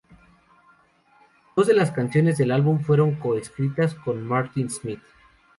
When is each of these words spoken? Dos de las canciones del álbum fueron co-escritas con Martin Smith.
Dos 1.55 1.67
de 1.67 1.75
las 1.75 1.91
canciones 1.91 2.35
del 2.39 2.49
álbum 2.49 2.79
fueron 2.79 3.13
co-escritas 3.19 3.93
con 3.93 4.23
Martin 4.25 4.71
Smith. 4.71 5.03